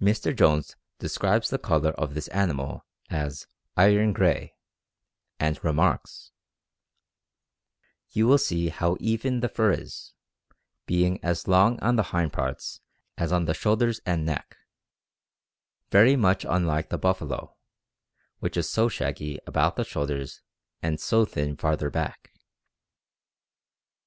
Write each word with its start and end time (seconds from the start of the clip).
Mr. 0.00 0.34
Jones 0.34 0.74
describes 0.98 1.50
the 1.50 1.58
color 1.58 1.90
of 1.90 2.14
this 2.14 2.28
animal 2.28 2.86
as 3.10 3.46
"iron 3.76 4.14
gray," 4.14 4.54
and 5.38 5.62
remarks: 5.62 6.32
"You 8.08 8.26
will 8.26 8.38
see 8.38 8.70
how 8.70 8.96
even 9.00 9.40
the 9.40 9.50
fur 9.50 9.72
is, 9.72 10.14
being 10.86 11.22
as 11.22 11.46
long 11.46 11.78
on 11.80 11.96
the 11.96 12.04
hind 12.04 12.32
parts 12.32 12.80
as 13.18 13.32
on 13.34 13.44
the 13.44 13.52
shoulders 13.52 14.00
and 14.06 14.24
neck, 14.24 14.56
very 15.90 16.16
much 16.16 16.46
unlike 16.48 16.88
the 16.88 16.96
buffalo, 16.96 17.54
which 18.38 18.56
is 18.56 18.66
so 18.66 18.88
shaggy 18.88 19.40
about 19.46 19.76
the 19.76 19.84
shoulders 19.84 20.40
and 20.80 20.98
so 20.98 21.26
thin 21.26 21.54
farther 21.54 21.90
back." 21.90 22.32